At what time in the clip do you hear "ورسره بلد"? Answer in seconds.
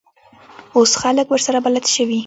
1.29-1.85